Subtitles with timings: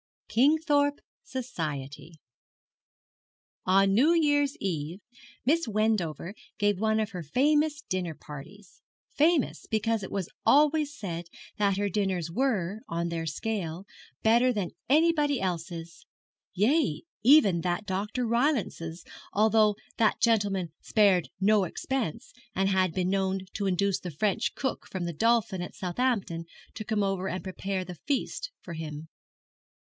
[0.29, 2.15] KINGTHORPE SOCIETY.
[3.67, 4.99] On New Year's Eve
[5.45, 8.81] Miss Wendover gave one of her famous dinner parties;
[9.15, 11.27] famous because it was always said
[11.57, 13.85] that her dinners were, on their scale,
[14.23, 16.07] better than anybody else's
[16.55, 18.25] yea, even that Dr.
[18.25, 24.55] Rylance's, although that gentleman spared no expense, and had been known to induce the French
[24.55, 29.07] cook from the Dolphin at Southampton to come over and prepare the feast for him.